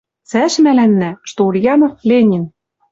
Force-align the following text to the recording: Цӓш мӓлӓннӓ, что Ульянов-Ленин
Цӓш 0.29 0.53
мӓлӓннӓ, 0.63 1.11
что 1.29 1.39
Ульянов-Ленин 1.49 2.43